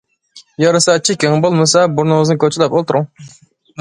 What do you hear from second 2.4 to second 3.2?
كوچىلاپ ئولتۇرۇڭ.